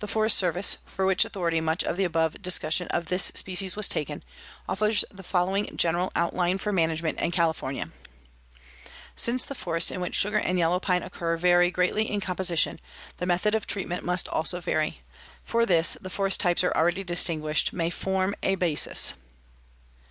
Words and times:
The 0.00 0.06
Forest 0.06 0.36
Service, 0.36 0.76
for 0.84 1.06
which 1.06 1.24
authority 1.24 1.58
much 1.62 1.82
of 1.82 1.96
the 1.96 2.04
above 2.04 2.42
discussion 2.42 2.86
of 2.88 3.06
this 3.06 3.32
species 3.34 3.76
was 3.76 3.88
taken, 3.88 4.22
offers 4.68 5.06
the 5.10 5.22
following 5.22 5.74
general 5.74 6.12
outline 6.14 6.58
for 6.58 6.70
management 6.70 7.18
in 7.18 7.30
California: 7.30 7.88
"Since 9.16 9.46
the 9.46 9.54
forests 9.54 9.90
in 9.90 10.02
which 10.02 10.14
sugar 10.14 10.36
and 10.36 10.58
yellow 10.58 10.80
pine 10.80 11.02
occur 11.02 11.38
vary 11.38 11.70
greatly 11.70 12.10
in 12.10 12.20
composition, 12.20 12.78
the 13.16 13.24
method 13.24 13.54
of 13.54 13.66
treatment 13.66 14.04
must 14.04 14.28
also 14.28 14.60
vary. 14.60 15.00
For 15.44 15.64
this 15.64 15.96
the 15.98 16.10
forest 16.10 16.40
types 16.40 16.62
already 16.62 17.02
distinguished 17.02 17.72
may 17.72 17.88
form 17.88 18.34
a 18.42 18.56
basis. 18.56 19.14